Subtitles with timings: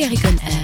[0.00, 0.59] Balearic Air.